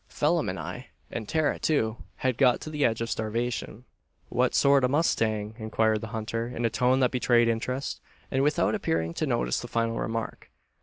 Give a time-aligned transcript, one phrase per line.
[0.07, 3.85] Phelim and I, and Tara, too, had got to the edge of starvation."
[4.29, 8.01] "Whet sort o' a mustang?" inquired the hunter, in a tone that betrayed interest,
[8.31, 10.49] and without appearing to notice the final remark.